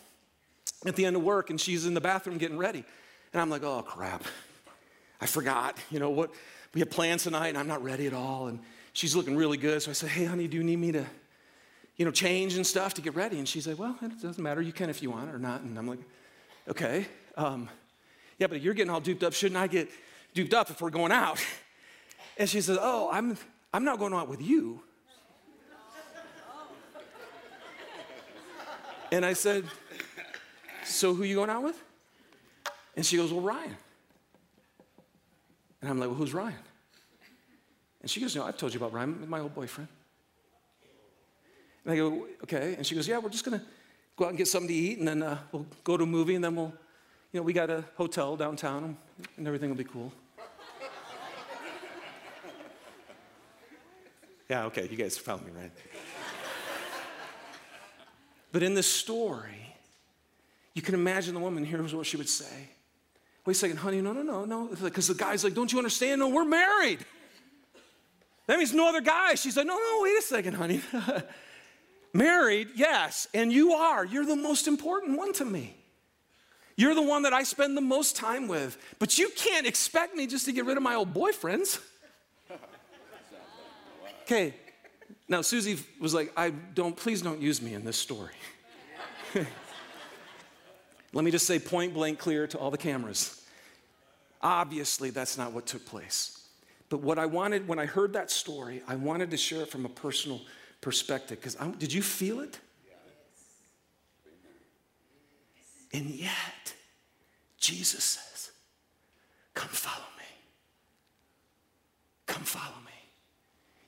[0.87, 2.85] at the end of work, and she's in the bathroom getting ready,
[3.33, 4.25] and I'm like, oh crap,
[5.21, 5.77] I forgot.
[5.91, 6.31] You know what?
[6.75, 8.49] We have plans tonight, and I'm not ready at all.
[8.49, 8.61] And
[8.93, 9.83] she's looking really good.
[9.83, 11.07] So I said, hey, honey, do you need me to,
[11.97, 13.39] you know, change and stuff to get ready?
[13.39, 14.61] And she's like, well, it doesn't matter.
[14.61, 15.63] You can if you want or not.
[15.63, 16.01] And I'm like,
[16.69, 17.07] okay.
[17.37, 17.69] Um,
[18.39, 19.33] yeah, but you're getting all duped up.
[19.33, 19.89] Shouldn't I get
[20.37, 21.45] duped up if we're going out?
[22.39, 23.37] And she says, oh, I'm,
[23.73, 24.83] I'm not going out with you.
[29.11, 29.65] And I said,
[30.85, 31.83] so who you going out with?
[32.97, 33.77] And she goes, well, Ryan.
[35.81, 36.59] And I'm like, well, who's Ryan?
[38.03, 39.89] And she goes, no, I've told you about Ryan, my old boyfriend.
[41.85, 42.75] And I go, okay.
[42.77, 43.63] And she goes, yeah, we're just gonna
[44.17, 46.35] go out and get something to eat, and then uh, we'll go to a movie,
[46.35, 46.73] and then we'll,
[47.33, 48.97] you know, we got a hotel downtown,
[49.37, 50.13] and everything will be cool.
[54.49, 55.73] Yeah, okay, you guys found me, right?
[58.53, 59.75] but in this story,
[60.75, 62.69] you can imagine the woman, here's what she would say.
[63.45, 64.69] Wait a second, honey, no, no, no, no.
[64.83, 66.19] Because the guy's like, don't you understand?
[66.19, 66.99] No, we're married.
[68.47, 69.35] That means no other guy.
[69.35, 70.81] She's like, no, no, wait a second, honey.
[72.13, 74.05] married, yes, and you are.
[74.05, 75.77] You're the most important one to me.
[76.77, 78.77] You're the one that I spend the most time with.
[78.99, 81.81] But you can't expect me just to get rid of my old boyfriends.
[84.27, 84.55] Okay.
[85.29, 88.33] Now, Susie was like, I don't, please don't use me in this story.
[91.13, 93.45] Let me just say point blank clear to all the cameras.
[94.43, 96.45] Obviously, that's not what took place.
[96.89, 99.87] But what I wanted, when I heard that story, I wanted to share it from
[99.87, 100.41] a personal
[100.81, 101.41] perspective.
[101.41, 102.59] Because did you feel it?
[105.93, 106.75] And yet,
[107.59, 108.51] Jesus says,
[109.55, 110.25] Come follow me.
[112.27, 112.93] Come follow me.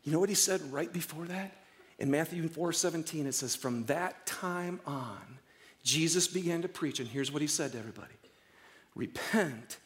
[0.05, 1.53] You know what he said right before that?
[1.99, 5.39] In Matthew 4 17, it says, From that time on,
[5.83, 8.15] Jesus began to preach, and here's what he said to everybody
[8.95, 9.79] Repent,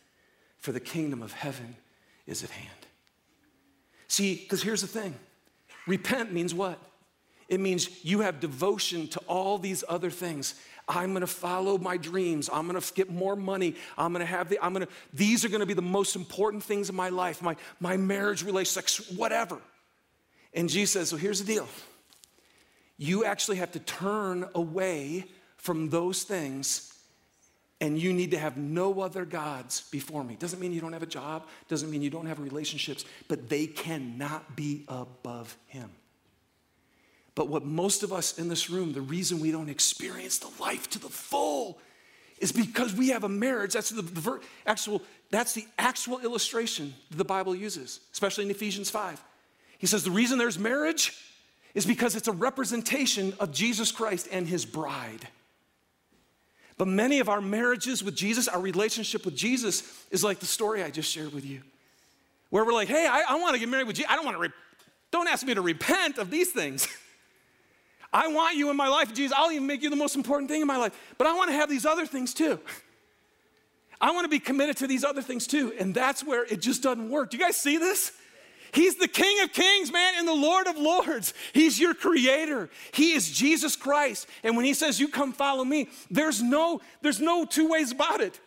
[0.58, 1.76] for the kingdom of heaven
[2.26, 2.68] is at hand.
[4.08, 5.14] See, because here's the thing
[5.86, 6.78] repent means what?
[7.48, 10.54] It means you have devotion to all these other things.
[10.88, 12.48] I'm gonna follow my dreams.
[12.52, 13.76] I'm gonna get more money.
[13.98, 16.94] I'm gonna have the, I'm gonna, these are gonna be the most important things in
[16.94, 19.58] my life, my, my marriage, relationship, whatever.
[20.54, 21.68] And Jesus says, so here's the deal.
[22.98, 25.24] You actually have to turn away
[25.56, 26.92] from those things
[27.80, 30.36] and you need to have no other gods before me.
[30.36, 33.66] Doesn't mean you don't have a job, doesn't mean you don't have relationships, but they
[33.66, 35.90] cannot be above him.
[37.34, 40.88] But what most of us in this room, the reason we don't experience the life
[40.90, 41.80] to the full
[42.38, 43.72] is because we have a marriage.
[43.72, 49.20] That's the, actual, that's the actual illustration the Bible uses, especially in Ephesians 5.
[49.82, 51.12] He says the reason there's marriage
[51.74, 55.26] is because it's a representation of Jesus Christ and his bride.
[56.78, 60.84] But many of our marriages with Jesus, our relationship with Jesus, is like the story
[60.84, 61.62] I just shared with you,
[62.50, 64.08] where we're like, hey, I, I want to get married with Jesus.
[64.08, 64.52] I don't want to, re-
[65.10, 66.86] don't ask me to repent of these things.
[68.12, 69.36] I want you in my life, Jesus.
[69.36, 70.96] I'll even make you the most important thing in my life.
[71.18, 72.60] But I want to have these other things too.
[74.00, 75.72] I want to be committed to these other things too.
[75.76, 77.32] And that's where it just doesn't work.
[77.32, 78.12] Do you guys see this?
[78.72, 81.34] He's the King of Kings, man, and the Lord of Lords.
[81.52, 82.70] He's your creator.
[82.92, 84.26] He is Jesus Christ.
[84.42, 88.20] And when he says, You come follow me, there's no, there's no two ways about
[88.20, 88.40] it.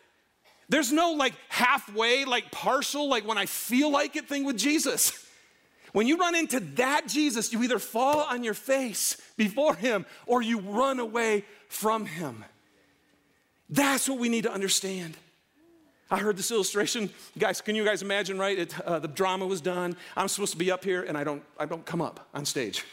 [0.68, 5.26] There's no like halfway, like partial, like when I feel like it thing with Jesus.
[5.94, 10.42] When you run into that Jesus, you either fall on your face before him or
[10.42, 12.44] you run away from him.
[13.70, 15.16] That's what we need to understand.
[16.10, 17.10] I heard this illustration.
[17.38, 18.60] Guys, can you guys imagine, right?
[18.60, 19.98] It, uh, the drama was done.
[20.16, 22.84] I'm supposed to be up here and I don't, I don't come up on stage.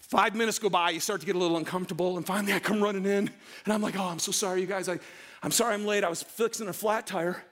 [0.00, 2.82] Five minutes go by, you start to get a little uncomfortable, and finally I come
[2.82, 3.30] running in
[3.64, 4.88] and I'm like, oh, I'm so sorry, you guys.
[4.88, 4.98] I,
[5.42, 6.02] I'm sorry I'm late.
[6.02, 7.44] I was fixing a flat tire.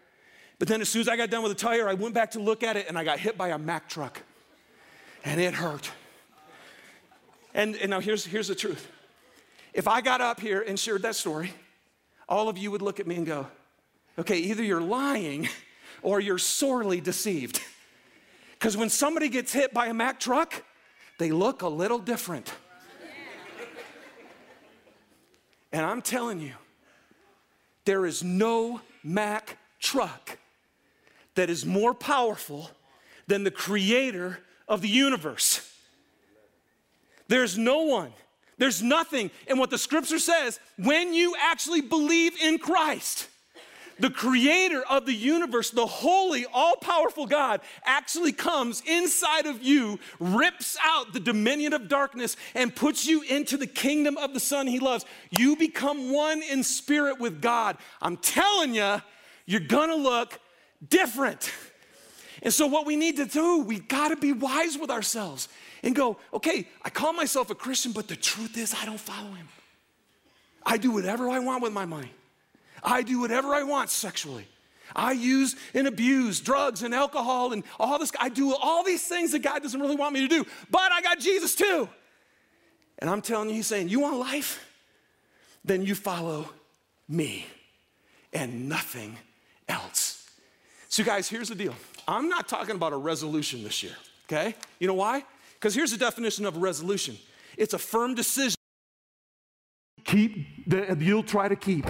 [0.58, 2.40] But then as soon as I got done with the tire, I went back to
[2.40, 4.22] look at it and I got hit by a Mack truck
[5.24, 5.90] and it hurt.
[7.54, 8.88] And, and now here's, here's the truth.
[9.72, 11.52] If I got up here and shared that story,
[12.28, 13.46] all of you would look at me and go,
[14.18, 15.48] okay, either you're lying
[16.02, 17.60] or you're sorely deceived.
[18.52, 20.64] Because when somebody gets hit by a Mack truck,
[21.18, 22.52] they look a little different.
[25.70, 26.54] And I'm telling you,
[27.84, 30.38] there is no Mack truck
[31.34, 32.70] that is more powerful
[33.26, 35.72] than the creator of the universe.
[37.28, 38.12] There's no one,
[38.56, 39.30] there's nothing.
[39.46, 43.28] And what the scripture says, when you actually believe in Christ,
[43.98, 49.98] the creator of the universe, the holy, all powerful God, actually comes inside of you,
[50.18, 54.66] rips out the dominion of darkness, and puts you into the kingdom of the Son
[54.66, 55.04] he loves.
[55.30, 57.76] You become one in spirit with God.
[58.00, 59.02] I'm telling you,
[59.46, 60.38] you're gonna look
[60.88, 61.50] different.
[62.42, 65.48] And so, what we need to do, we got to be wise with ourselves
[65.82, 69.32] and go, okay, I call myself a Christian, but the truth is, I don't follow
[69.32, 69.48] him.
[70.64, 72.12] I do whatever I want with my money,
[72.82, 74.46] I do whatever I want sexually.
[74.94, 78.10] I use and abuse drugs and alcohol and all this.
[78.18, 81.02] I do all these things that God doesn't really want me to do, but I
[81.02, 81.88] got Jesus too.
[82.98, 84.64] And I'm telling you, He's saying, You want life?
[85.64, 86.48] Then you follow
[87.08, 87.46] me
[88.32, 89.16] and nothing
[89.68, 90.26] else.
[90.88, 91.74] So, guys, here's the deal
[92.06, 94.54] I'm not talking about a resolution this year, okay?
[94.78, 95.24] You know why?
[95.54, 97.18] Because here's the definition of a resolution
[97.56, 98.54] it's a firm decision.
[100.04, 101.84] Keep, that you'll try to keep.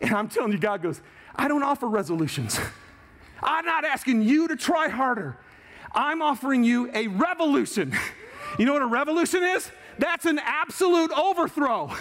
[0.00, 1.00] And I'm telling you, God goes,
[1.34, 2.58] I don't offer resolutions.
[3.42, 5.36] I'm not asking you to try harder.
[5.94, 7.96] I'm offering you a revolution.
[8.58, 9.70] You know what a revolution is?
[9.98, 11.92] That's an absolute overthrow.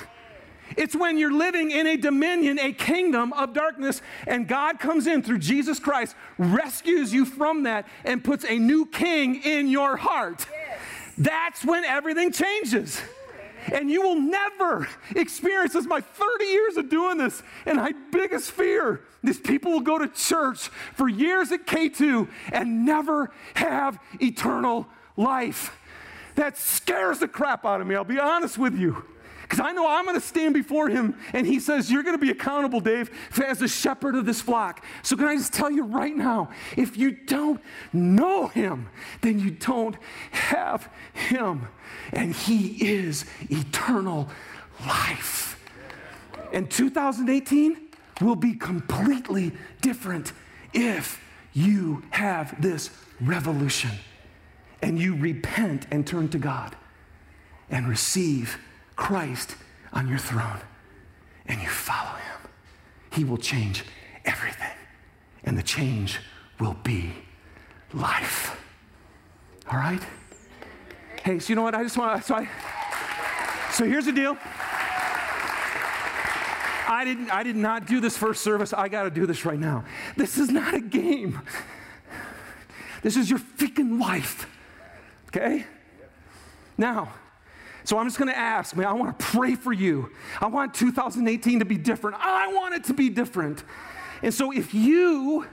[0.78, 5.22] It's when you're living in a dominion, a kingdom of darkness, and God comes in
[5.22, 10.46] through Jesus Christ, rescues you from that, and puts a new king in your heart.
[10.52, 10.80] Yes.
[11.18, 13.02] That's when everything changes.
[13.72, 15.86] And you will never experience this.
[15.86, 20.08] My 30 years of doing this, and my biggest fear is people will go to
[20.08, 24.88] church for years at K2 and never have eternal
[25.18, 25.78] life.
[26.36, 29.06] That scares the crap out of me, I'll be honest with you.
[29.46, 32.26] Because I know I'm going to stand before him and he says, You're going to
[32.26, 33.12] be accountable, Dave,
[33.46, 34.84] as the shepherd of this flock.
[35.04, 37.62] So, can I just tell you right now if you don't
[37.94, 38.90] know him,
[39.22, 39.96] then you don't
[40.32, 41.68] have him.
[42.12, 44.30] And he is eternal
[44.82, 45.64] life.
[46.52, 47.78] And 2018
[48.22, 50.34] will be completely different
[50.74, 51.22] if
[51.54, 52.90] you have this
[53.22, 53.92] revolution
[54.82, 56.76] and you repent and turn to God.
[57.68, 58.60] and receive
[58.96, 59.56] Christ
[59.94, 60.60] on your throne
[61.46, 62.50] and you follow him,
[63.12, 63.84] he will change
[64.26, 64.72] everything.
[65.44, 66.20] And the change
[66.60, 67.14] will be
[67.94, 68.60] life.
[69.72, 70.02] All right?
[71.24, 71.76] Hey, so you know what?
[71.76, 72.28] I just want to.
[72.28, 72.48] So,
[73.72, 74.38] so here's the deal.
[76.88, 78.74] I didn't I did not do this first service.
[78.74, 79.86] I got to do this right now.
[80.18, 81.42] This is not a game.
[83.02, 84.48] This is your freaking life.
[85.28, 85.66] Okay?
[86.78, 87.14] Now,
[87.86, 90.12] so I'm just going to ask, man, I want to pray for you.
[90.42, 92.18] I want 2018 to be different.
[92.20, 93.64] I want it to be different.
[94.24, 95.46] And so if you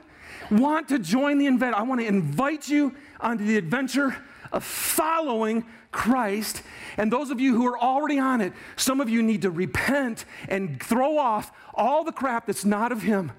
[0.51, 4.17] want to join the event, I want to invite you onto the adventure
[4.51, 6.63] of following Christ.
[6.97, 10.25] And those of you who are already on it, some of you need to repent
[10.49, 13.33] and throw off all the crap that's not of Him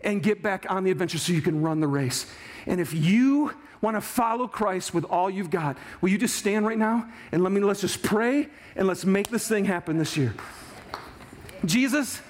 [0.00, 2.26] and get back on the adventure so you can run the race.
[2.66, 6.66] And if you want to follow Christ with all you've got, will you just stand
[6.66, 10.16] right now and let me let's just pray and let's make this thing happen this
[10.16, 10.34] year.
[11.64, 12.20] Jesus,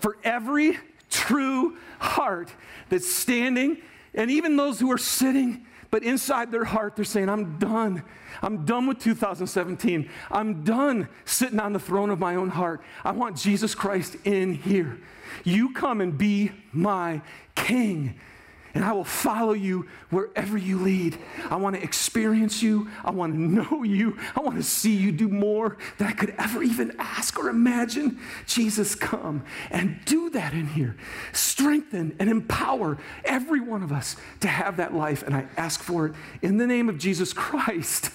[0.00, 0.78] for every
[1.10, 2.50] true heart
[2.88, 3.78] that's standing,
[4.14, 8.02] and even those who are sitting, but inside their heart, they're saying, I'm done.
[8.40, 10.08] I'm done with 2017.
[10.30, 12.82] I'm done sitting on the throne of my own heart.
[13.04, 14.98] I want Jesus Christ in here.
[15.44, 17.20] You come and be my
[17.54, 18.18] king
[18.74, 21.18] and I will follow you wherever you lead.
[21.50, 22.88] I want to experience you.
[23.04, 24.16] I want to know you.
[24.34, 28.18] I want to see you do more than I could ever even ask or imagine.
[28.46, 30.96] Jesus, come and do that in here.
[31.32, 35.22] Strengthen and empower every one of us to have that life.
[35.22, 38.10] And I ask for it in the name of Jesus Christ.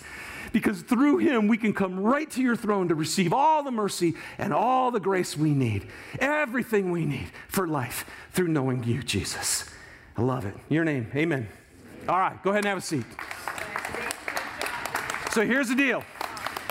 [0.53, 4.15] Because through him, we can come right to your throne to receive all the mercy
[4.37, 5.87] and all the grace we need,
[6.19, 9.69] everything we need for life through knowing you, Jesus.
[10.17, 10.55] I love it.
[10.69, 11.07] Your name.
[11.15, 11.47] Amen.
[12.09, 13.05] All right, go ahead and have a seat.
[15.31, 16.03] So here's the deal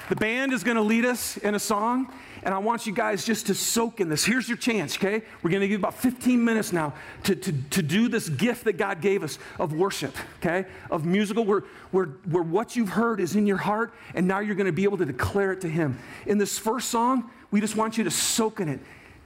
[0.09, 3.24] the band is going to lead us in a song, and I want you guys
[3.24, 4.24] just to soak in this.
[4.24, 5.22] Here's your chance, okay?
[5.42, 6.94] We're going to give you about 15 minutes now
[7.24, 10.66] to, to, to do this gift that God gave us of worship, okay?
[10.90, 14.55] Of musical, where, where, where what you've heard is in your heart, and now you're
[14.57, 15.99] going to be able to declare it to Him.
[16.24, 18.80] In this first song, we just want you to soak in it.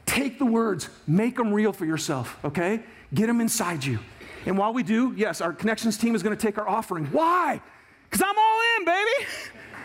[0.07, 2.83] Take the words, make them real for yourself, okay?
[3.13, 3.99] Get them inside you.
[4.47, 7.07] And while we do, yes, our connections team is going to take our offering.
[7.07, 7.61] Why?
[8.09, 9.27] Because I'm all in, baby.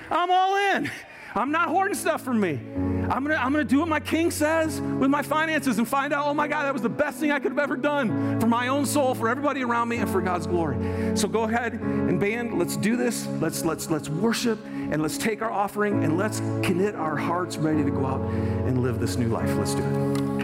[0.09, 0.91] I'm all in.
[1.35, 2.61] I'm not hoarding stuff for me.
[3.09, 6.25] I'm gonna, I'm gonna do what my king says with my finances and find out,
[6.25, 8.69] oh my God, that was the best thing I could have ever done for my
[8.69, 10.77] own soul, for everybody around me, and for God's glory.
[11.15, 13.27] So go ahead and band, let's do this.
[13.41, 17.83] Let's let's let's worship and let's take our offering and let's commit our hearts ready
[17.83, 19.53] to go out and live this new life.
[19.57, 20.34] Let's do it.